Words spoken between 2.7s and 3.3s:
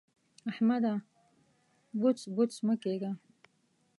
کېږه.